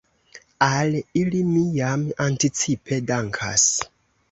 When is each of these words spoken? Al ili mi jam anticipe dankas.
Al 0.67 0.95
ili 1.23 1.41
mi 1.51 1.61
jam 1.77 2.07
anticipe 2.27 3.01
dankas. 3.13 3.71